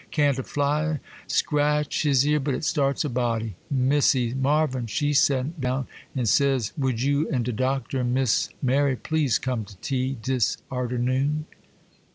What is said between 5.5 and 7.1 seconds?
down, an' says, would